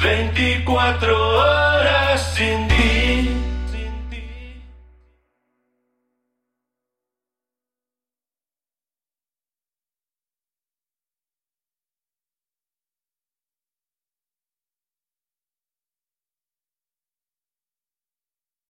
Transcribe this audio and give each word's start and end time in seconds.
24 0.00 1.12
horas 1.12 2.34
sin 2.34 2.68
ti. 2.68 2.77